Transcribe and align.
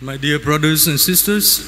My 0.00 0.16
dear 0.16 0.38
brothers 0.38 0.86
and 0.86 1.00
sisters, 1.00 1.58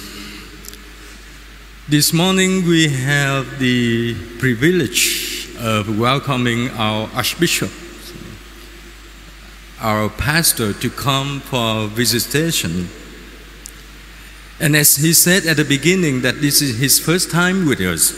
this 1.89 2.13
morning 2.13 2.65
we 2.65 2.89
have 2.89 3.59
the 3.59 4.15
privilege 4.39 5.49
of 5.59 5.99
welcoming 5.99 6.69
our 6.71 7.11
Archbishop, 7.13 7.73
our 9.81 10.09
pastor, 10.09 10.73
to 10.75 10.91
come 10.91 11.41
for 11.41 11.89
visitation. 11.89 12.89
And 14.61 14.77
as 14.77 14.95
he 14.95 15.13
said 15.13 15.45
at 15.47 15.57
the 15.57 15.65
beginning, 15.65 16.21
that 16.21 16.41
this 16.41 16.63
is 16.63 16.79
his 16.79 17.01
first 17.01 17.33
time 17.33 17.67
with 17.67 17.81
us. 17.81 18.13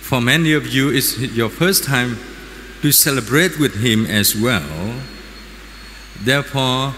For 0.00 0.22
many 0.22 0.54
of 0.54 0.66
you, 0.66 0.88
it's 0.88 1.18
your 1.18 1.50
first 1.50 1.84
time 1.84 2.16
to 2.80 2.90
celebrate 2.90 3.58
with 3.58 3.84
him 3.84 4.06
as 4.06 4.34
well. 4.34 4.94
Therefore, 6.24 6.94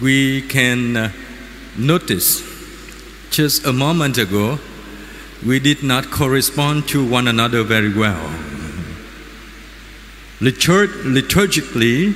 we 0.00 0.42
can 0.42 0.96
uh, 0.96 1.12
notice 1.78 2.42
just 3.30 3.64
a 3.64 3.72
moment 3.72 4.18
ago 4.18 4.58
we 5.44 5.58
did 5.58 5.82
not 5.82 6.10
correspond 6.10 6.88
to 6.88 7.06
one 7.06 7.28
another 7.28 7.62
very 7.62 7.92
well. 7.92 8.30
Liturg- 10.40 11.04
liturgically, 11.04 12.14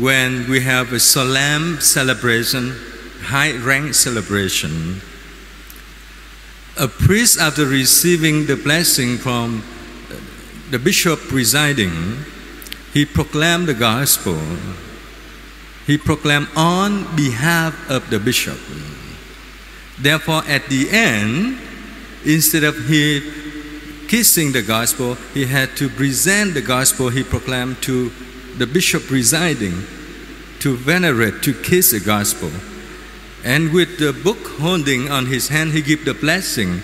when 0.00 0.48
we 0.48 0.60
have 0.60 0.92
a 0.92 1.00
solemn 1.00 1.80
celebration, 1.80 2.74
high 3.22 3.56
rank 3.56 3.94
celebration, 3.94 5.00
a 6.78 6.88
priest, 6.88 7.38
after 7.38 7.66
receiving 7.66 8.46
the 8.46 8.56
blessing 8.56 9.16
from 9.16 9.62
uh, 10.10 10.14
the 10.70 10.78
bishop 10.78 11.20
presiding, 11.20 12.24
he 12.92 13.04
proclaimed 13.04 13.68
the 13.68 13.74
gospel 13.74 14.38
he 15.90 15.98
proclaimed 15.98 16.46
on 16.54 17.04
behalf 17.16 17.74
of 17.90 18.08
the 18.10 18.18
bishop. 18.20 18.56
Therefore, 19.98 20.44
at 20.46 20.64
the 20.66 20.88
end, 20.88 21.58
instead 22.24 22.62
of 22.62 22.76
he 22.86 23.20
kissing 24.06 24.52
the 24.52 24.62
gospel, 24.62 25.16
he 25.34 25.46
had 25.46 25.76
to 25.78 25.88
present 25.88 26.54
the 26.54 26.62
gospel 26.62 27.08
he 27.08 27.24
proclaimed 27.24 27.82
to 27.82 28.12
the 28.56 28.68
bishop 28.68 29.10
residing 29.10 29.82
to 30.60 30.76
venerate, 30.76 31.42
to 31.42 31.52
kiss 31.52 31.90
the 31.90 31.98
gospel. 31.98 32.52
And 33.42 33.72
with 33.72 33.98
the 33.98 34.12
book 34.12 34.46
holding 34.60 35.10
on 35.10 35.26
his 35.26 35.48
hand, 35.48 35.72
he 35.72 35.82
gave 35.82 36.04
the 36.04 36.14
blessing. 36.14 36.82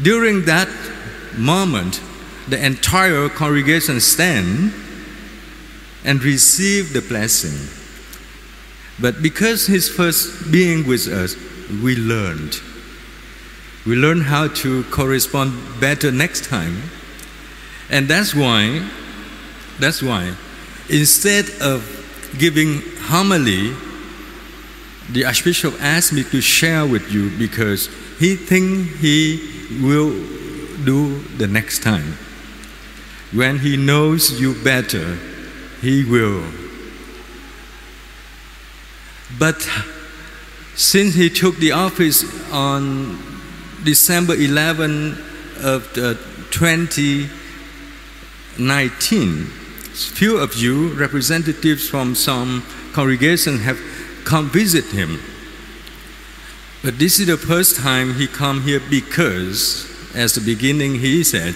During 0.00 0.46
that 0.46 0.70
moment, 1.36 2.00
the 2.48 2.64
entire 2.64 3.28
congregation 3.28 4.00
stand 4.00 4.72
and 6.06 6.24
receive 6.24 6.94
the 6.94 7.02
blessing. 7.02 7.81
But 9.00 9.22
because 9.22 9.66
his 9.66 9.88
first 9.88 10.50
being 10.52 10.86
with 10.86 11.08
us, 11.08 11.36
we 11.82 11.96
learned. 11.96 12.60
We 13.86 13.96
learned 13.96 14.24
how 14.24 14.48
to 14.48 14.84
correspond 14.84 15.52
better 15.80 16.12
next 16.12 16.44
time. 16.44 16.82
And 17.90 18.08
that's 18.08 18.34
why, 18.34 18.88
that's 19.78 20.02
why, 20.02 20.34
instead 20.88 21.50
of 21.60 21.82
giving 22.38 22.80
homily, 23.00 23.74
the 25.10 25.24
Archbishop 25.24 25.74
asked 25.80 26.12
me 26.12 26.22
to 26.24 26.40
share 26.40 26.86
with 26.86 27.10
you 27.12 27.30
because 27.38 27.88
he 28.18 28.36
thinks 28.36 29.00
he 29.00 29.80
will 29.82 30.10
do 30.84 31.18
the 31.38 31.46
next 31.46 31.82
time. 31.82 32.16
When 33.32 33.58
he 33.58 33.76
knows 33.76 34.40
you 34.40 34.54
better, 34.62 35.16
he 35.80 36.04
will. 36.04 36.44
But 39.38 39.68
since 40.74 41.14
he 41.14 41.30
took 41.30 41.56
the 41.56 41.72
office 41.72 42.24
on 42.52 43.18
December 43.84 44.34
11 44.34 45.16
of 45.62 45.90
the 45.94 46.18
2019, 46.50 49.50
few 49.92 50.38
of 50.38 50.54
you, 50.54 50.88
representatives 50.94 51.88
from 51.88 52.14
some 52.14 52.62
congregation, 52.92 53.58
have 53.58 53.78
come 54.24 54.48
visit 54.50 54.84
him. 54.86 55.20
But 56.82 56.98
this 56.98 57.20
is 57.20 57.26
the 57.26 57.36
first 57.36 57.76
time 57.76 58.14
he 58.14 58.26
come 58.26 58.62
here 58.62 58.80
because, 58.90 59.86
as 60.14 60.34
the 60.34 60.40
beginning 60.40 60.96
he 60.96 61.22
said, 61.22 61.54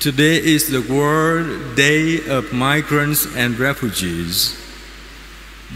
today 0.00 0.42
is 0.42 0.68
the 0.68 0.82
World 0.82 1.76
Day 1.76 2.26
of 2.28 2.52
Migrants 2.52 3.26
and 3.36 3.56
Refugees. 3.58 4.56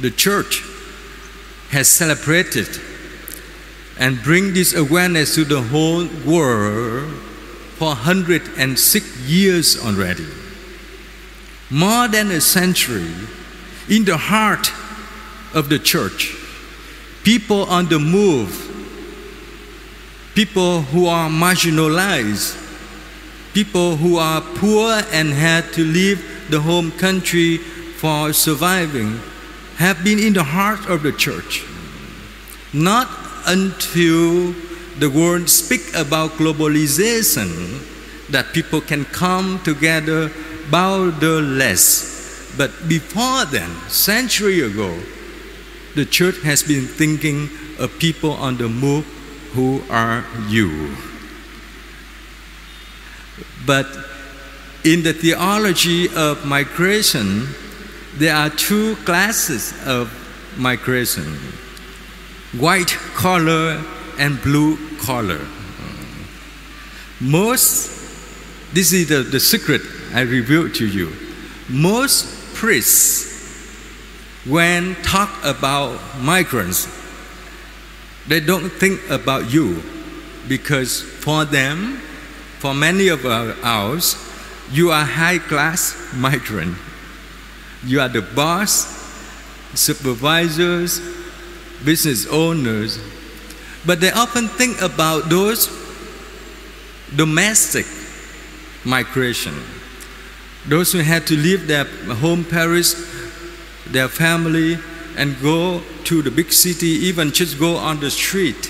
The 0.00 0.10
church 0.10 0.64
has 1.70 1.88
celebrated 1.88 2.68
and 3.98 4.22
bring 4.22 4.52
this 4.52 4.74
awareness 4.74 5.34
to 5.34 5.44
the 5.44 5.60
whole 5.60 6.06
world 6.26 7.10
for 7.76 7.88
106 7.88 9.20
years 9.20 9.84
already. 9.84 10.26
More 11.70 12.08
than 12.08 12.30
a 12.30 12.40
century 12.40 13.10
in 13.88 14.04
the 14.04 14.16
heart 14.16 14.70
of 15.54 15.68
the 15.68 15.78
church, 15.78 16.36
people 17.24 17.64
on 17.64 17.86
the 17.88 17.98
move, 17.98 18.62
people 20.34 20.82
who 20.82 21.06
are 21.06 21.28
marginalized, 21.28 22.62
people 23.54 23.96
who 23.96 24.18
are 24.18 24.42
poor 24.56 25.02
and 25.12 25.30
had 25.30 25.72
to 25.72 25.82
leave 25.82 26.50
the 26.50 26.60
home 26.60 26.92
country 26.92 27.56
for 27.56 28.32
surviving 28.32 29.18
have 29.76 30.02
been 30.02 30.18
in 30.18 30.32
the 30.32 30.44
heart 30.44 30.88
of 30.88 31.02
the 31.02 31.12
church. 31.12 31.64
Not 32.72 33.08
until 33.46 34.52
the 34.98 35.10
world 35.10 35.48
speak 35.48 35.94
about 35.94 36.32
globalization 36.32 37.84
that 38.30 38.52
people 38.52 38.80
can 38.80 39.04
come 39.04 39.60
together 39.62 40.30
borderless. 40.70 42.56
But 42.56 42.88
before 42.88 43.44
then, 43.44 43.70
century 43.88 44.60
ago, 44.60 44.98
the 45.94 46.04
church 46.04 46.40
has 46.42 46.62
been 46.62 46.86
thinking 46.86 47.50
of 47.78 47.98
people 47.98 48.32
on 48.32 48.56
the 48.56 48.68
move 48.68 49.04
who 49.52 49.82
are 49.90 50.24
you. 50.48 50.96
But 53.66 53.86
in 54.84 55.02
the 55.02 55.12
theology 55.12 56.08
of 56.14 56.46
migration, 56.46 57.48
there 58.18 58.34
are 58.34 58.50
two 58.50 58.96
classes 59.04 59.74
of 59.86 60.10
migration 60.56 61.24
white 62.58 62.96
collar 63.14 63.82
and 64.18 64.40
blue 64.42 64.78
collar. 64.98 65.40
Most, 67.20 67.90
this 68.72 68.92
is 68.92 69.08
the, 69.08 69.22
the 69.22 69.40
secret 69.40 69.82
I 70.14 70.22
revealed 70.22 70.74
to 70.76 70.86
you. 70.86 71.12
Most 71.68 72.54
priests, 72.54 73.34
when 74.46 74.94
talk 75.02 75.30
about 75.44 75.98
migrants, 76.20 76.88
they 78.28 78.40
don't 78.40 78.70
think 78.70 79.00
about 79.10 79.52
you 79.52 79.82
because 80.48 81.02
for 81.02 81.44
them, 81.44 81.96
for 82.58 82.72
many 82.72 83.08
of 83.08 83.26
ours, 83.26 84.16
you 84.70 84.90
are 84.90 85.04
high 85.04 85.38
class 85.38 86.12
migrant. 86.14 86.76
You 87.86 88.00
are 88.00 88.08
the 88.08 88.22
boss, 88.22 88.86
supervisors, 89.74 91.00
business 91.84 92.26
owners, 92.26 92.98
but 93.86 94.00
they 94.00 94.10
often 94.10 94.48
think 94.48 94.82
about 94.82 95.28
those 95.30 95.68
domestic 97.14 97.86
migration, 98.84 99.54
those 100.66 100.90
who 100.90 100.98
had 100.98 101.28
to 101.28 101.36
leave 101.36 101.68
their 101.68 101.84
home 102.16 102.44
parish, 102.44 102.94
their 103.86 104.08
family, 104.08 104.78
and 105.16 105.40
go 105.40 105.80
to 106.04 106.22
the 106.22 106.30
big 106.30 106.52
city, 106.52 106.88
even 106.88 107.30
just 107.30 107.56
go 107.56 107.76
on 107.76 108.00
the 108.00 108.10
street 108.10 108.68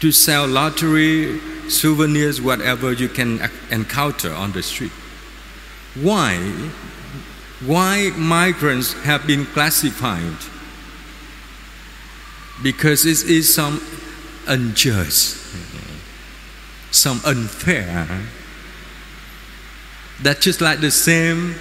to 0.00 0.12
sell 0.12 0.46
lottery, 0.46 1.40
souvenirs, 1.70 2.38
whatever 2.38 2.92
you 2.92 3.08
can 3.08 3.40
encounter 3.70 4.32
on 4.34 4.52
the 4.52 4.62
street. 4.62 4.92
Why? 5.94 6.36
Why 7.66 8.10
migrants 8.16 8.92
have 9.04 9.24
been 9.24 9.46
classified? 9.46 10.36
Because 12.60 13.06
it 13.06 13.30
is 13.30 13.54
some 13.54 13.80
unjust, 14.48 15.36
some 16.90 17.20
unfair. 17.24 18.08
That 20.22 20.40
just 20.40 20.60
like 20.60 20.80
the 20.80 20.90
same 20.90 21.54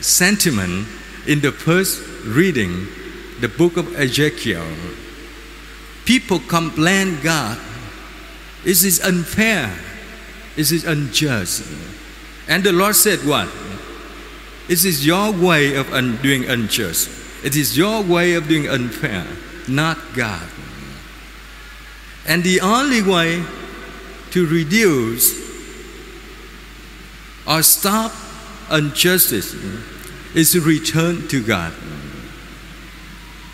sentiment 0.00 0.88
in 1.26 1.40
the 1.40 1.52
first 1.52 2.02
reading, 2.24 2.86
the 3.40 3.48
book 3.48 3.76
of 3.76 3.94
Ezekiel. 3.98 4.66
People 6.04 6.40
complain 6.40 7.18
God, 7.22 7.58
this 8.64 8.82
is 8.82 9.00
unfair, 9.00 9.72
this 10.56 10.72
is 10.72 10.84
unjust. 10.84 11.64
And 12.48 12.64
the 12.64 12.72
Lord 12.72 12.96
said, 12.96 13.20
What? 13.20 13.48
This 14.68 14.84
is 14.84 15.04
your 15.04 15.32
way 15.32 15.74
of 15.74 15.92
un- 15.92 16.18
doing 16.22 16.44
unjust. 16.44 17.10
It 17.42 17.56
is 17.56 17.76
your 17.76 18.02
way 18.02 18.34
of 18.34 18.48
doing 18.48 18.68
unfair, 18.68 19.26
not 19.66 19.98
God. 20.14 20.46
And 22.26 22.44
the 22.44 22.60
only 22.60 23.00
way 23.00 23.42
to 24.30 24.46
reduce 24.46 25.48
or 27.46 27.62
stop 27.62 28.12
injustice 28.70 29.54
is 30.34 30.52
to 30.52 30.60
return 30.60 31.26
to 31.28 31.42
God. 31.42 31.72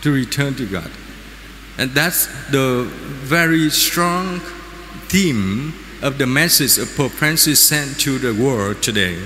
To 0.03 0.11
return 0.11 0.57
to 0.57 0.67
God. 0.67 0.91
And 1.79 1.93
that's 1.93 2.27
the 2.51 2.89
very 2.91 3.71
strong 3.71 4.41
theme 5.09 5.75
of 6.03 6.19
the 6.19 6.27
message 6.27 6.77
of 6.79 6.95
Pope 6.97 7.13
Francis 7.13 7.61
sent 7.61 8.01
to 8.01 8.19
the 8.19 8.35
world 8.35 8.83
today. 8.83 9.19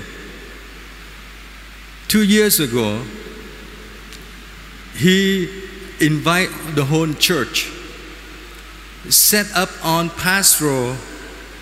Two 2.09 2.23
years 2.23 2.59
ago, 2.59 3.03
he 4.95 5.47
invited 6.01 6.73
the 6.73 6.85
whole 6.85 7.13
church 7.13 7.71
set 9.09 9.45
up 9.55 9.69
on 9.85 10.09
pastoral 10.09 10.95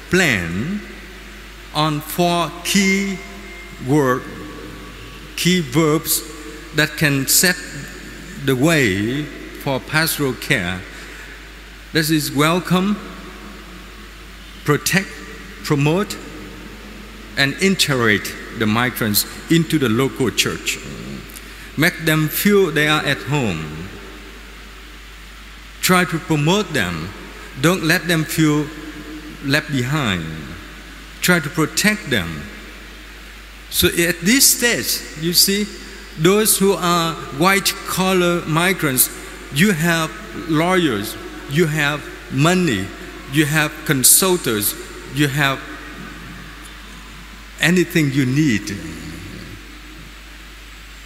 plan 0.09 0.79
on 1.75 1.99
four 1.99 2.49
key 2.63 3.19
word, 3.85 4.23
key 5.35 5.59
verbs 5.59 6.23
that 6.77 6.91
can 6.95 7.27
set 7.27 7.57
the 8.45 8.55
way 8.55 9.23
for 9.25 9.81
pastoral 9.81 10.33
care. 10.33 10.79
This 11.91 12.09
is 12.09 12.31
welcome, 12.31 12.95
protect, 14.63 15.09
promote, 15.65 16.17
and 17.35 17.53
integrate 17.55 18.33
the 18.59 18.67
migrants 18.67 19.25
into 19.51 19.77
the 19.77 19.89
local 19.89 20.29
church. 20.31 20.79
Make 21.77 22.05
them 22.05 22.27
feel 22.27 22.71
they 22.71 22.87
are 22.87 23.05
at 23.05 23.17
home. 23.17 23.87
Try 25.81 26.05
to 26.05 26.17
promote 26.17 26.73
them. 26.73 27.09
Don't 27.61 27.83
let 27.83 28.07
them 28.07 28.23
feel 28.23 28.67
left 29.45 29.71
behind. 29.71 30.25
Try 31.21 31.39
to 31.39 31.49
protect 31.49 32.09
them. 32.09 32.41
So 33.69 33.87
at 33.87 34.21
this 34.21 34.57
stage, 34.57 35.21
you 35.21 35.33
see, 35.33 35.65
those 36.19 36.57
who 36.57 36.73
are 36.73 37.13
white 37.37 37.73
collar 37.87 38.41
migrants, 38.45 39.09
you 39.53 39.71
have 39.71 40.11
lawyers, 40.49 41.15
you 41.49 41.67
have 41.67 42.03
money, 42.31 42.87
you 43.31 43.45
have 43.45 43.71
consultants, 43.85 44.73
you 45.13 45.27
have 45.27 45.59
anything 47.61 48.11
you 48.11 48.25
need 48.25 48.67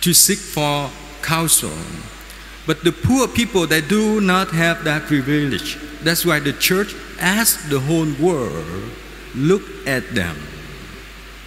to 0.01 0.13
seek 0.13 0.39
for 0.39 0.89
counsel. 1.21 1.71
But 2.65 2.83
the 2.83 2.91
poor 2.91 3.27
people, 3.27 3.67
they 3.67 3.81
do 3.81 4.21
not 4.21 4.49
have 4.51 4.83
that 4.83 5.03
privilege. 5.03 5.77
That's 6.03 6.25
why 6.25 6.39
the 6.39 6.53
church 6.53 6.93
asks 7.19 7.69
the 7.69 7.79
whole 7.79 8.11
world, 8.19 8.91
look 9.35 9.63
at 9.87 10.13
them, 10.13 10.37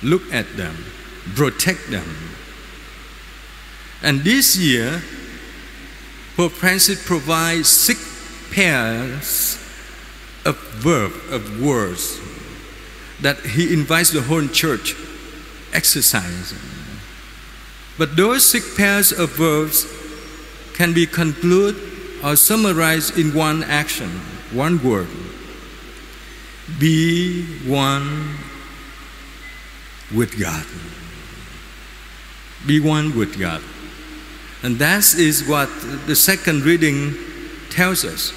look 0.02 0.22
at 0.32 0.56
them, 0.56 0.76
protect 1.34 1.90
them. 1.90 2.08
And 4.02 4.20
this 4.20 4.56
year, 4.56 5.02
Pope 6.36 6.52
Francis 6.52 7.04
provides 7.06 7.68
six 7.68 8.00
pairs 8.52 9.58
of 10.44 10.58
verb 10.82 11.12
of 11.30 11.62
words 11.62 12.20
that 13.20 13.38
he 13.40 13.72
invites 13.72 14.10
the 14.10 14.22
whole 14.22 14.46
church 14.48 14.94
exercise. 15.72 16.54
But 17.96 18.16
those 18.16 18.48
six 18.48 18.76
pairs 18.76 19.12
of 19.12 19.30
verbs 19.30 19.86
can 20.74 20.92
be 20.92 21.06
concluded 21.06 21.80
or 22.24 22.36
summarized 22.36 23.18
in 23.18 23.34
one 23.34 23.62
action, 23.62 24.10
one 24.52 24.82
word. 24.82 25.08
Be 26.78 27.44
one 27.66 28.36
with 30.14 30.40
God. 30.40 30.64
Be 32.66 32.80
one 32.80 33.16
with 33.16 33.38
God. 33.38 33.62
And 34.62 34.78
that 34.78 35.14
is 35.14 35.46
what 35.46 35.68
the 36.06 36.16
second 36.16 36.62
reading 36.62 37.14
tells 37.70 38.04
us. 38.04 38.32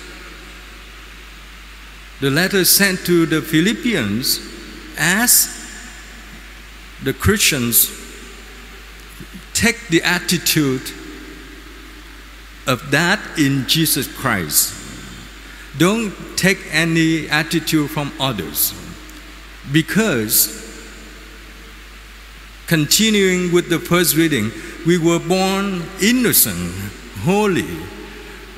The 2.20 2.30
letter 2.30 2.66
sent 2.66 3.06
to 3.06 3.26
the 3.26 3.42
Philippians 3.42 4.57
as 4.98 5.54
the 7.04 7.14
Christians 7.14 7.92
take 9.54 9.88
the 9.88 10.02
attitude 10.04 10.92
of 12.68 12.92
that 12.92 13.20
in 13.40 13.68
Jesus 13.68 14.08
Christ. 14.08 14.74
Don't 15.78 16.14
take 16.38 16.60
any 16.72 17.30
attitude 17.30 17.90
from 17.90 18.12
others. 18.20 18.74
Because, 19.72 20.64
continuing 22.68 23.52
with 23.54 23.70
the 23.70 23.80
first 23.80 24.16
reading, 24.16 24.52
we 24.86 24.98
were 24.98 25.20
born 25.20 25.84
innocent, 26.02 26.72
holy, 27.22 27.68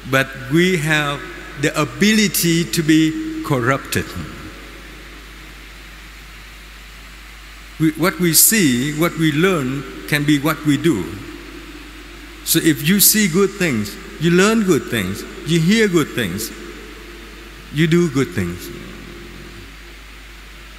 but 0.10 0.28
we 0.52 0.78
have 0.78 1.22
the 1.62 1.80
ability 1.80 2.64
to 2.64 2.82
be 2.82 3.44
corrupted. 3.46 4.06
We, 7.80 7.92
what 7.92 8.20
we 8.20 8.34
see, 8.34 9.00
what 9.00 9.18
we 9.18 9.32
learn, 9.32 9.84
can 10.08 10.26
be 10.26 10.40
what 10.40 10.66
we 10.66 10.78
do. 10.78 11.06
So 12.44 12.60
if 12.60 12.88
you 12.88 13.00
see 13.00 13.28
good 13.28 13.52
things, 13.52 13.96
you 14.20 14.32
learn 14.32 14.64
good 14.64 14.84
things, 14.84 15.24
you 15.50 15.60
hear 15.60 15.88
good 15.88 16.10
things, 16.10 16.52
you 17.74 17.88
do 17.88 18.10
good 18.10 18.30
things. 18.30 18.70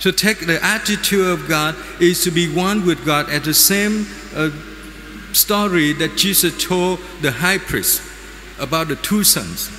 So 0.01 0.11
take 0.11 0.47
the 0.47 0.59
attitude 0.63 1.27
of 1.27 1.49
God 1.49 1.77
is 2.01 2.25
to 2.25 2.31
be 2.31 2.53
one 2.53 2.87
with 2.87 3.05
God 3.05 3.31
at 3.31 3.45
the 3.45 3.55
same 3.55 4.07
uh, 4.35 4.51
story 5.33 5.93
that 5.95 6.17
Jesus 6.17 6.63
told 6.63 7.01
the 7.21 7.31
high 7.31 7.59
priest 7.59 8.03
about 8.59 8.89
the 8.89 8.97
two 8.97 9.25
sons. 9.25 9.71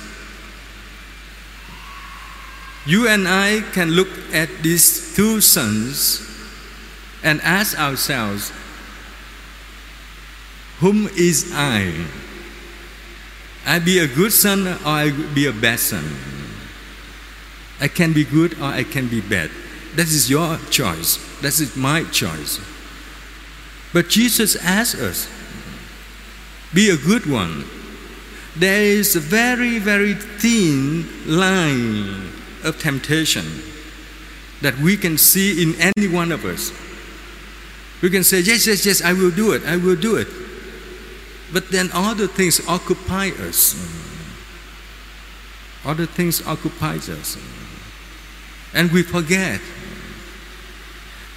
You 2.86 3.06
and 3.08 3.28
I 3.28 3.60
can 3.72 3.90
look 3.90 4.08
at 4.32 4.48
these 4.62 5.14
two 5.14 5.40
sons 5.40 6.31
and 7.22 7.40
ask 7.42 7.78
ourselves, 7.78 8.52
whom 10.78 11.08
is 11.16 11.52
I? 11.54 12.04
I 13.64 13.78
be 13.78 13.98
a 13.98 14.08
good 14.08 14.32
son 14.32 14.66
or 14.66 14.78
I 14.84 15.10
be 15.34 15.46
a 15.46 15.52
bad 15.52 15.78
son? 15.78 16.04
I 17.80 17.88
can 17.88 18.12
be 18.12 18.24
good 18.24 18.58
or 18.60 18.64
I 18.64 18.84
can 18.84 19.08
be 19.08 19.20
bad. 19.20 19.50
That 19.94 20.06
is 20.06 20.30
your 20.30 20.58
choice. 20.70 21.18
That 21.40 21.58
is 21.60 21.76
my 21.76 22.04
choice. 22.04 22.60
But 23.92 24.08
Jesus 24.08 24.56
asks 24.56 25.00
us, 25.00 25.28
be 26.72 26.90
a 26.90 26.96
good 26.96 27.26
one. 27.26 27.64
There 28.56 28.82
is 28.82 29.16
a 29.16 29.20
very, 29.20 29.78
very 29.78 30.14
thin 30.14 31.06
line 31.26 32.30
of 32.64 32.78
temptation 32.78 33.44
that 34.62 34.78
we 34.78 34.96
can 34.96 35.18
see 35.18 35.62
in 35.62 35.74
any 35.96 36.08
one 36.08 36.32
of 36.32 36.44
us. 36.44 36.72
We 38.02 38.10
can 38.10 38.24
say, 38.24 38.40
Yes, 38.40 38.66
yes, 38.66 38.84
yes, 38.84 39.00
I 39.00 39.12
will 39.12 39.30
do 39.30 39.52
it, 39.52 39.64
I 39.64 39.76
will 39.76 39.96
do 39.96 40.16
it. 40.16 40.28
But 41.52 41.70
then 41.70 41.90
other 41.94 42.26
things 42.26 42.60
occupy 42.66 43.30
us. 43.46 43.76
Other 45.84 46.06
things 46.06 46.44
occupy 46.46 46.96
us. 46.96 47.38
And 48.74 48.90
we 48.90 49.02
forget. 49.02 49.60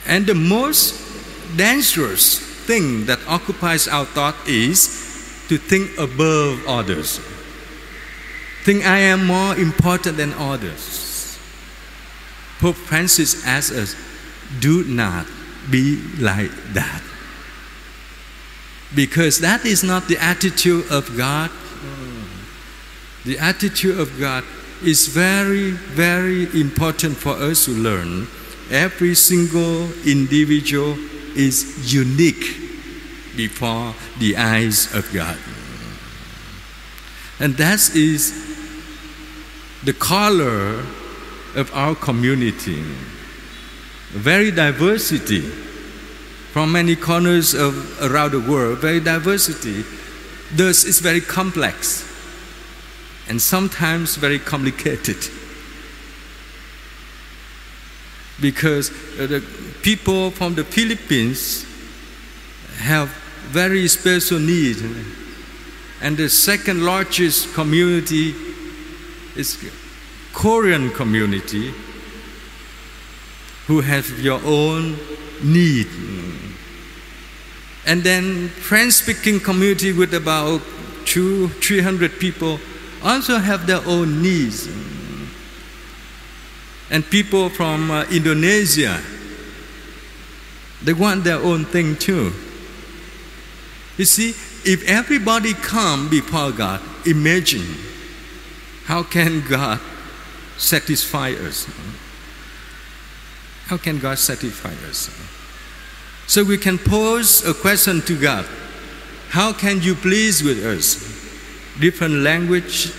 And 0.07 0.25
the 0.25 0.36
most 0.36 1.01
dangerous 1.57 2.39
thing 2.39 3.05
that 3.05 3.19
occupies 3.27 3.88
our 3.88 4.05
thought 4.05 4.36
is 4.48 4.88
to 5.50 5.57
think 5.57 5.98
above 5.98 6.65
others. 6.67 7.19
Think 8.63 8.86
I 8.86 8.98
am 8.98 9.27
more 9.27 9.55
important 9.55 10.17
than 10.17 10.34
others. 10.34 11.38
Pope 12.60 12.75
Francis 12.75 13.45
asks 13.45 13.75
us, 13.75 13.95
do 14.60 14.84
not 14.86 15.27
be 15.69 16.01
like 16.19 16.51
that. 16.74 17.01
Because 18.93 19.39
that 19.39 19.65
is 19.65 19.84
not 19.84 20.07
the 20.07 20.17
attitude 20.17 20.89
of 20.91 21.15
God. 21.17 21.51
The 23.25 23.39
attitude 23.39 24.00
of 24.00 24.19
God 24.19 24.43
is 24.84 25.07
very, 25.07 25.72
very 25.72 26.43
important 26.60 27.17
for 27.17 27.31
us 27.31 27.65
to 27.65 27.72
learn. 27.72 28.27
Every 28.69 29.15
single 29.15 29.91
individual 30.05 30.98
is 31.36 31.93
unique 31.93 32.62
before 33.36 33.93
the 34.19 34.38
eyes 34.38 34.93
of 34.93 35.12
God. 35.13 35.38
And 37.39 37.57
that 37.57 37.95
is 37.95 38.31
the 39.84 39.93
color 39.93 40.86
of 41.55 41.72
our 41.74 41.95
community 41.95 42.84
very 44.09 44.51
diversity 44.51 45.41
from 46.55 46.71
many 46.71 46.95
corners 46.95 47.53
of 47.53 48.01
around 48.01 48.31
the 48.31 48.39
world, 48.39 48.79
very 48.79 49.00
diversity. 49.00 49.83
Thus, 50.55 50.85
it's 50.85 51.00
very 51.00 51.21
complex 51.21 52.09
and 53.27 53.41
sometimes 53.41 54.15
very 54.15 54.39
complicated. 54.39 55.17
Because 58.39 58.89
uh, 59.19 59.27
the 59.27 59.43
people 59.81 60.31
from 60.31 60.55
the 60.55 60.63
Philippines 60.63 61.65
have 62.77 63.09
very 63.50 63.88
special 63.88 64.39
needs. 64.39 64.81
And 66.01 66.17
the 66.17 66.29
second 66.29 66.83
largest 66.85 67.53
community 67.53 68.35
is 69.35 69.57
Korean 70.33 70.91
community 70.91 71.74
who 73.67 73.81
have 73.81 74.19
your 74.19 74.39
own 74.43 74.98
need. 75.43 75.88
And 77.86 78.03
then 78.03 78.50
French 78.50 78.93
speaking 78.93 79.39
community 79.39 79.91
with 79.91 80.13
about 80.13 80.62
two, 81.05 81.50
300 81.50 82.19
people 82.19 82.60
also 83.03 83.38
have 83.38 83.67
their 83.67 83.81
own 83.86 84.22
needs. 84.22 84.67
And 86.89 87.05
people 87.05 87.50
from 87.50 87.91
uh, 87.91 88.05
Indonesia, 88.12 89.00
they 90.84 90.93
want 90.93 91.24
their 91.24 91.38
own 91.38 91.65
thing 91.65 91.95
too. 91.95 92.34
You 93.98 94.05
see, 94.05 94.29
if 94.65 94.84
everybody 94.88 95.53
come 95.53 96.10
before 96.10 96.51
God, 96.51 96.81
imagine 97.05 97.65
how 98.86 99.03
can 99.03 99.43
God 99.48 99.79
satisfy 100.57 101.31
us? 101.31 101.67
How 103.65 103.77
can 103.77 104.00
God 104.00 104.17
satisfy 104.17 104.74
us? 104.88 105.10
So 106.27 106.43
we 106.43 106.57
can 106.57 106.77
pose 106.77 107.45
a 107.45 107.53
question 107.53 108.01
to 108.01 108.19
God. 108.19 108.45
How 109.29 109.53
can 109.53 109.81
you 109.81 109.95
please 109.95 110.43
with 110.43 110.63
us? 110.63 110.95
Different 111.79 112.15
language, 112.15 112.91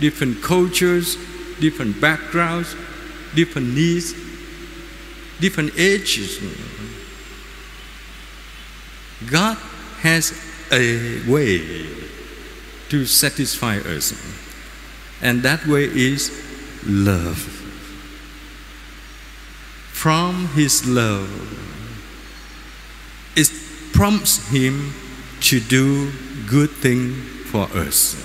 different 0.00 0.42
cultures, 0.42 1.16
different 1.60 2.00
backgrounds, 2.00 2.74
different 3.34 3.74
needs, 3.74 4.12
different 5.40 5.72
ages. 5.78 6.40
God 9.30 9.56
has 10.00 10.32
a 10.72 11.24
way 11.30 11.86
to 12.88 13.06
satisfy 13.06 13.78
us, 13.78 14.12
and 15.22 15.42
that 15.42 15.64
way 15.66 15.84
is 15.84 16.30
love. 16.86 17.61
From 20.02 20.48
His 20.48 20.84
love, 20.84 21.30
it 23.36 23.48
prompts 23.92 24.48
Him 24.48 24.94
to 25.42 25.60
do 25.60 26.10
good 26.48 26.70
thing 26.70 27.12
for 27.52 27.68
us. 27.78 28.16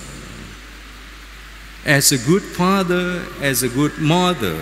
As 1.86 2.10
a 2.10 2.18
good 2.18 2.42
father, 2.42 3.24
as 3.40 3.62
a 3.62 3.68
good 3.68 3.96
mother, 3.98 4.58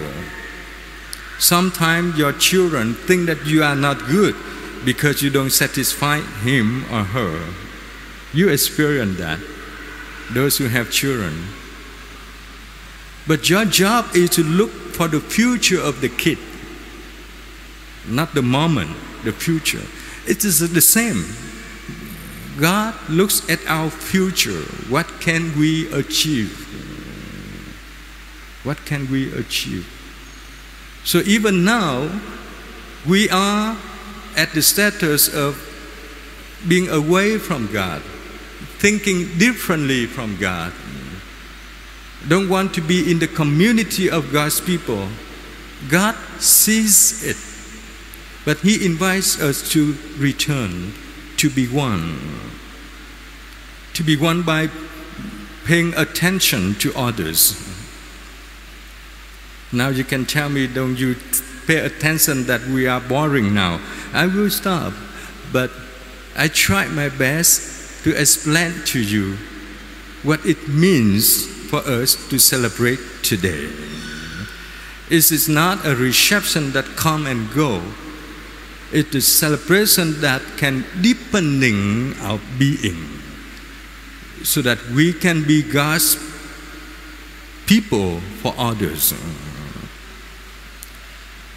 sometimes 1.39 2.19
your 2.19 2.35
children 2.35 2.93
think 2.93 3.25
that 3.29 3.47
you 3.47 3.63
are 3.63 3.75
not 3.75 3.99
good 4.09 4.37
because 4.85 5.23
you 5.23 5.31
don't 5.31 5.49
satisfy 5.49 6.21
him 6.21 6.85
or 6.93 7.03
her. 7.03 7.49
You 8.35 8.51
experience 8.51 9.17
that, 9.17 9.41
those 10.35 10.59
who 10.59 10.69
have 10.69 10.91
children. 10.91 11.47
But 13.27 13.49
your 13.49 13.65
job 13.65 14.15
is 14.15 14.29
to 14.37 14.43
look 14.43 14.71
for 14.71 15.09
the 15.09 15.21
future 15.21 15.81
of 15.81 16.03
the 16.03 16.11
kid, 16.11 16.37
not 18.09 18.35
the 18.35 18.43
moment, 18.43 18.91
the 19.25 19.33
future. 19.33 19.83
It 20.27 20.45
is 20.45 20.61
the 20.61 20.81
same. 20.81 21.25
God 22.61 22.95
looks 23.09 23.49
at 23.51 23.61
our 23.67 23.91
future. 23.91 24.63
What 24.89 25.07
can 25.21 25.59
we 25.59 25.93
achieve? 25.93 26.63
What 28.65 28.79
can 28.85 29.11
we 29.11 29.33
achieve? 29.35 29.87
So 31.05 31.19
even 31.27 31.65
now, 31.65 32.21
we 33.07 33.29
are 33.31 33.77
at 34.37 34.53
the 34.53 34.63
status 34.63 35.33
of 35.33 35.63
being 36.67 36.89
away 36.89 37.39
from 37.39 37.71
God, 37.73 38.03
thinking 38.79 39.39
differently 39.39 40.07
from 40.07 40.37
God, 40.39 40.73
don't 42.29 42.49
want 42.49 42.75
to 42.75 42.81
be 42.81 43.11
in 43.11 43.19
the 43.19 43.29
community 43.29 44.11
of 44.11 44.33
God's 44.33 44.61
people. 44.61 45.09
God 45.89 46.17
sees 46.39 47.23
it, 47.25 47.37
but 48.47 48.59
He 48.61 48.87
invites 48.87 49.39
us 49.39 49.71
to 49.73 49.95
return, 50.17 50.95
to 51.37 51.51
be 51.51 51.67
one, 51.69 52.19
to 53.93 54.03
be 54.03 54.17
one 54.17 54.43
by 54.43 54.71
paying 55.67 55.93
attention 55.95 56.75
to 56.77 56.97
others 56.97 57.67
now 59.73 59.89
you 59.89 60.05
can 60.05 60.25
tell 60.25 60.49
me, 60.49 60.67
don't 60.67 60.97
you 60.97 61.17
pay 61.67 61.79
attention 61.79 62.47
that 62.47 62.63
we 62.67 62.87
are 62.87 63.01
boring 63.01 63.53
now? 63.53 63.81
I 64.13 64.27
will 64.27 64.51
stop. 64.51 64.93
But 65.53 65.71
I 66.37 66.49
tried 66.49 66.93
my 66.93 67.09
best 67.09 68.05
to 68.05 68.19
explain 68.19 68.73
to 68.87 69.01
you 69.01 69.37
what 70.23 70.45
it 70.47 70.69
means 70.69 71.47
for 71.69 71.81
us 71.81 72.15
to 72.31 72.39
celebrate 72.39 73.01
today. 73.23 73.69
It 75.11 75.31
is 75.31 75.49
not 75.49 75.85
a 75.85 75.95
reception 75.95 76.73
that 76.73 76.85
come 76.97 77.27
and 77.27 77.53
go. 77.53 77.83
It 78.93 79.15
is 79.15 79.27
celebration 79.27 80.21
that 80.21 80.43
can 80.57 80.85
deepening 81.01 82.15
our 82.21 82.41
being 82.59 83.21
so 84.45 84.63
that 84.63 84.79
we 84.91 85.13
can 85.13 85.43
be 85.43 85.63
God's 85.63 86.17
people 87.67 88.21
for 88.43 88.55
others. 88.57 89.13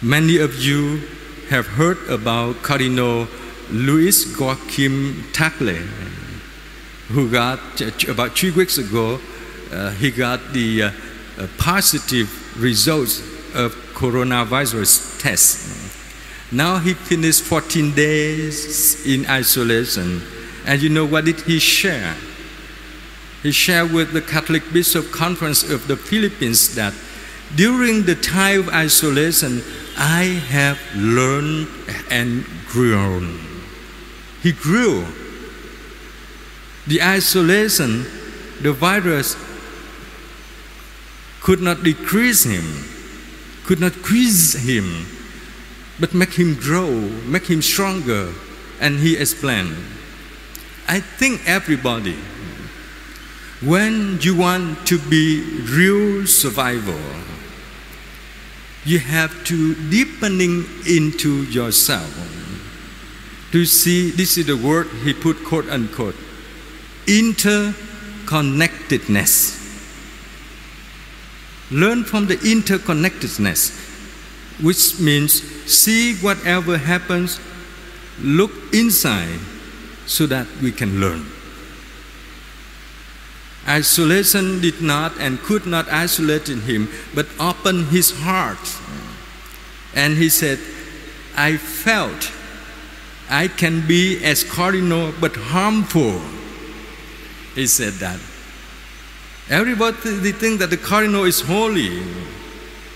Many 0.02 0.38
of 0.38 0.56
you 0.56 1.02
have 1.50 1.66
heard 1.66 1.98
about 2.08 2.62
Cardinal 2.62 3.28
Louis 3.70 4.24
Joachim 4.38 5.24
Tagle, 5.32 5.76
who 7.08 7.30
got 7.30 7.80
about 8.08 8.36
three 8.36 8.50
weeks 8.50 8.78
ago, 8.78 9.20
uh, 9.72 9.90
he 9.92 10.10
got 10.10 10.52
the 10.52 10.82
uh, 10.82 10.90
uh, 11.38 11.46
positive 11.58 12.28
results 12.60 13.20
of 13.54 13.74
coronavirus 13.94 15.20
test. 15.20 15.89
Now 16.52 16.78
he 16.78 16.94
finished 16.94 17.42
14 17.42 17.94
days 17.94 19.06
in 19.06 19.26
isolation. 19.26 20.22
And 20.66 20.82
you 20.82 20.88
know 20.88 21.06
what 21.06 21.24
did 21.24 21.40
he 21.42 21.58
share? 21.58 22.16
He 23.42 23.52
shared 23.52 23.92
with 23.92 24.12
the 24.12 24.20
Catholic 24.20 24.62
Bishop 24.72 25.10
Conference 25.12 25.62
of 25.62 25.86
the 25.86 25.96
Philippines 25.96 26.74
that 26.74 26.92
during 27.56 28.02
the 28.02 28.14
time 28.14 28.60
of 28.60 28.68
isolation, 28.68 29.62
I 29.96 30.24
have 30.48 30.78
learned 30.94 31.68
and 32.10 32.44
grown. 32.68 33.38
He 34.42 34.52
grew. 34.52 35.06
The 36.86 37.02
isolation, 37.02 38.04
the 38.60 38.72
virus 38.72 39.36
could 41.40 41.60
not 41.60 41.82
decrease 41.82 42.44
him, 42.44 42.64
could 43.64 43.80
not 43.80 43.96
increase 43.96 44.54
him, 44.54 45.06
but 46.00 46.14
make 46.14 46.32
him 46.32 46.54
grow, 46.54 46.90
make 47.26 47.46
him 47.46 47.62
stronger. 47.62 48.32
And 48.80 48.98
he 48.98 49.16
explained, 49.16 49.76
I 50.88 50.98
think 51.00 51.46
everybody, 51.46 52.16
when 53.60 54.18
you 54.22 54.34
want 54.36 54.86
to 54.86 54.98
be 54.98 55.42
real 55.68 56.26
survival, 56.26 56.98
you 58.84 58.98
have 58.98 59.44
to 59.44 59.74
deepening 59.90 60.64
into 60.88 61.44
yourself 61.44 62.10
to 63.52 63.64
see 63.66 64.10
this 64.10 64.38
is 64.38 64.46
the 64.46 64.56
word 64.56 64.88
he 65.04 65.12
put 65.12 65.44
quote 65.44 65.68
unquote 65.68 66.16
interconnectedness 67.06 69.58
learn 71.70 72.02
from 72.04 72.26
the 72.26 72.36
interconnectedness 72.36 73.79
which 74.62 75.00
means 75.00 75.42
see 75.66 76.14
whatever 76.16 76.76
happens 76.78 77.40
look 78.20 78.52
inside 78.72 79.38
so 80.06 80.26
that 80.26 80.46
we 80.62 80.72
can 80.72 81.00
learn 81.00 81.24
Isolation 83.68 84.60
did 84.60 84.80
not 84.80 85.12
and 85.20 85.38
could 85.40 85.66
not 85.66 85.88
isolate 85.92 86.48
in 86.48 86.62
him, 86.62 86.88
but 87.14 87.26
opened 87.38 87.86
his 87.88 88.10
heart. 88.10 88.58
And 89.94 90.16
he 90.16 90.28
said, 90.28 90.58
I 91.36 91.56
felt 91.56 92.32
I 93.28 93.48
can 93.48 93.86
be 93.86 94.24
as 94.24 94.42
cardinal 94.42 95.12
but 95.20 95.36
harmful. 95.36 96.20
He 97.54 97.66
said 97.66 97.94
that. 97.94 98.18
Everybody 99.48 100.16
they 100.18 100.32
think 100.32 100.60
that 100.60 100.70
the 100.70 100.76
cardinal 100.76 101.24
is 101.24 101.40
holy, 101.40 102.00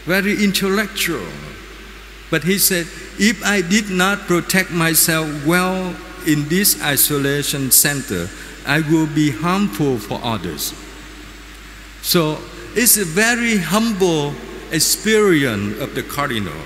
very 0.05 0.43
intellectual. 0.43 1.27
But 2.31 2.45
he 2.45 2.59
said, 2.59 2.87
if 3.19 3.45
I 3.45 3.61
did 3.61 3.91
not 3.91 4.21
protect 4.27 4.71
myself 4.71 5.47
well 5.47 5.95
in 6.27 6.49
this 6.49 6.83
isolation 6.83 7.71
center, 7.71 8.29
I 8.67 8.81
will 8.81 9.07
be 9.07 9.31
harmful 9.31 9.99
for 9.99 10.21
others. 10.23 10.75
So 12.03 12.39
it's 12.75 12.97
a 12.97 13.05
very 13.05 13.59
humble 13.59 14.35
experience 14.73 15.79
of 15.81 15.95
the 15.95 16.03
cardinal 16.03 16.65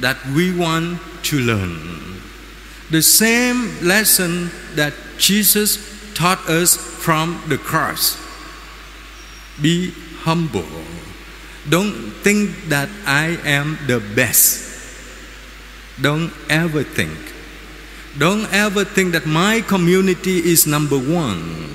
that 0.00 0.16
we 0.34 0.56
want 0.56 1.00
to 1.24 1.38
learn. 1.38 2.20
The 2.90 3.02
same 3.02 3.86
lesson 3.86 4.50
that 4.74 4.94
Jesus 5.18 5.78
taught 6.14 6.48
us 6.48 6.76
from 6.76 7.42
the 7.48 7.58
cross. 7.58 8.16
Be 9.60 9.92
humble. 10.22 10.66
Don't 11.68 12.12
think 12.22 12.68
that 12.68 12.88
I 13.06 13.38
am 13.44 13.78
the 13.86 13.98
best. 14.14 14.62
Don't 16.00 16.32
ever 16.48 16.82
think. 16.82 17.16
Don't 18.18 18.46
ever 18.52 18.84
think 18.84 19.12
that 19.12 19.26
my 19.26 19.60
community 19.60 20.38
is 20.38 20.66
number 20.66 20.96
one. 20.96 21.66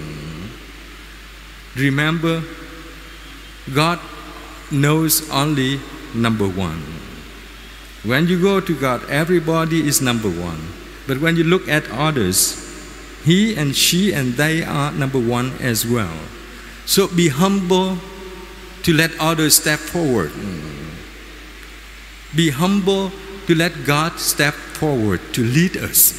Remember, 1.75 2.43
God 3.73 3.99
knows 4.71 5.29
only 5.29 5.79
number 6.13 6.47
one. 6.47 6.81
When 8.03 8.27
you 8.27 8.41
go 8.41 8.59
to 8.59 8.73
God, 8.73 9.07
everybody 9.09 9.87
is 9.87 10.01
number 10.01 10.29
one. 10.29 10.59
But 11.07 11.19
when 11.19 11.35
you 11.35 11.43
look 11.43 11.67
at 11.67 11.89
others, 11.91 12.57
he 13.23 13.55
and 13.55 13.75
she 13.75 14.13
and 14.13 14.33
they 14.33 14.63
are 14.63 14.91
number 14.91 15.19
one 15.19 15.53
as 15.59 15.85
well. 15.85 16.17
So 16.85 17.07
be 17.07 17.29
humble 17.29 17.97
to 18.83 18.93
let 18.93 19.11
others 19.19 19.55
step 19.55 19.79
forward. 19.79 20.31
Be 22.35 22.49
humble 22.49 23.11
to 23.47 23.55
let 23.55 23.85
God 23.85 24.19
step 24.19 24.53
forward 24.53 25.19
to 25.33 25.43
lead 25.43 25.77
us. 25.77 26.13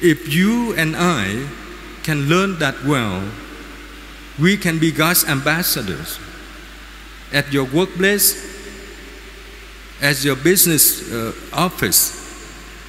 If 0.00 0.32
you 0.32 0.74
and 0.74 0.96
I 0.96 1.48
can 2.02 2.28
learn 2.28 2.58
that 2.58 2.84
well, 2.84 3.28
we 4.40 4.56
can 4.56 4.78
be 4.78 4.90
God's 4.90 5.24
ambassadors. 5.24 6.18
At 7.32 7.52
your 7.52 7.64
workplace, 7.64 8.34
at 10.00 10.24
your 10.24 10.36
business 10.36 11.12
uh, 11.12 11.32
office, 11.52 12.18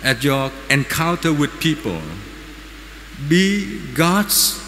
at 0.03 0.23
your 0.23 0.51
encounter 0.69 1.33
with 1.33 1.59
people, 1.59 2.01
be 3.27 3.79
God's 3.93 4.59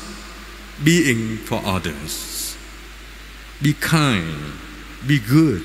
being 0.83 1.37
for 1.37 1.61
others. 1.65 2.32
Be 3.61 3.73
kind, 3.73 4.53
be 5.07 5.19
good, 5.19 5.63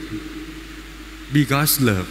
be 1.33 1.45
God's 1.45 1.81
love. 1.81 2.09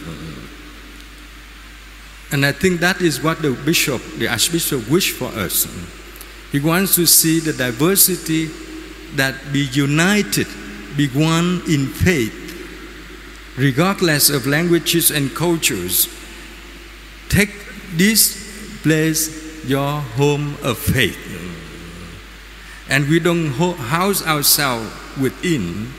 And 2.30 2.44
I 2.44 2.52
think 2.52 2.80
that 2.80 3.00
is 3.00 3.22
what 3.22 3.40
the 3.40 3.52
bishop, 3.52 4.02
the 4.18 4.28
archbishop, 4.28 4.88
wish 4.90 5.12
for 5.12 5.28
us. 5.28 5.66
He 6.52 6.60
wants 6.60 6.94
to 6.96 7.06
see 7.06 7.40
the 7.40 7.52
diversity 7.52 8.50
that 9.16 9.34
be 9.52 9.66
united, 9.72 10.46
be 10.96 11.08
one 11.08 11.62
in 11.68 11.86
faith, 11.86 12.34
regardless 13.56 14.28
of 14.28 14.46
languages 14.46 15.10
and 15.10 15.34
cultures. 15.34 16.08
Take 17.28 17.50
this 17.94 18.80
place 18.82 19.64
your 19.66 20.00
home 20.00 20.56
of 20.62 20.78
faith. 20.78 21.18
And 22.90 23.08
we 23.08 23.20
don't 23.20 23.48
house 23.48 24.26
ourselves 24.26 24.90
within. 25.20 25.92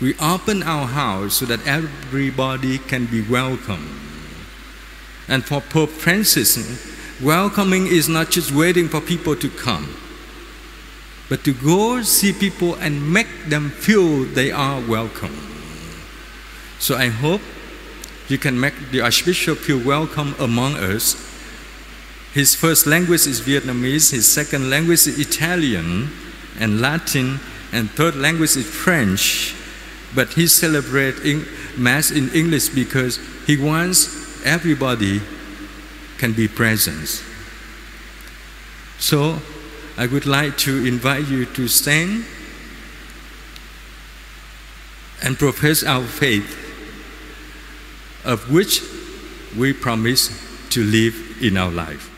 We 0.00 0.14
open 0.18 0.62
our 0.62 0.86
house 0.86 1.34
so 1.34 1.46
that 1.46 1.66
everybody 1.66 2.78
can 2.78 3.06
be 3.06 3.22
welcome. 3.22 4.00
And 5.28 5.44
for 5.44 5.60
Pope 5.60 5.90
Francis, 5.90 6.58
welcoming 7.22 7.86
is 7.86 8.08
not 8.08 8.30
just 8.30 8.52
waiting 8.52 8.88
for 8.88 9.00
people 9.00 9.36
to 9.36 9.48
come, 9.48 9.96
but 11.28 11.44
to 11.44 11.54
go 11.54 12.02
see 12.02 12.32
people 12.32 12.74
and 12.74 13.12
make 13.12 13.46
them 13.48 13.70
feel 13.70 14.24
they 14.24 14.50
are 14.50 14.80
welcome. 14.86 15.36
So 16.78 16.96
I 16.96 17.08
hope 17.08 17.40
you 18.28 18.36
can 18.36 18.58
make 18.58 18.74
the 18.90 19.00
Archbishop 19.00 19.58
feel 19.58 19.78
welcome 19.78 20.34
among 20.38 20.76
us. 20.76 21.14
His 22.34 22.54
first 22.54 22.86
language 22.86 23.26
is 23.26 23.40
Vietnamese, 23.40 24.10
his 24.10 24.30
second 24.30 24.68
language 24.68 25.06
is 25.06 25.18
Italian 25.18 26.10
and 26.58 26.80
Latin, 26.80 27.38
and 27.74 27.90
third 27.90 28.14
language 28.14 28.56
is 28.56 28.66
French. 28.66 29.54
But 30.14 30.34
he 30.34 30.46
celebrates 30.46 31.18
Mass 31.76 32.12
in 32.12 32.30
English 32.30 32.68
because 32.68 33.18
he 33.46 33.56
wants 33.56 34.46
everybody 34.46 35.20
can 36.18 36.32
be 36.32 36.46
present. 36.46 37.22
So 38.98 39.40
I 39.96 40.06
would 40.06 40.24
like 40.24 40.56
to 40.58 40.86
invite 40.86 41.26
you 41.28 41.46
to 41.46 41.66
stand 41.66 42.24
and 45.20 45.36
profess 45.36 45.82
our 45.82 46.04
faith, 46.04 46.56
of 48.24 48.52
which 48.52 48.82
we 49.56 49.72
promise 49.72 50.30
to 50.70 50.84
live 50.84 51.42
in 51.42 51.56
our 51.56 51.72
life. 51.72 52.13